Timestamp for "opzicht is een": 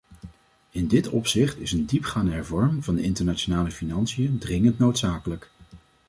1.09-1.85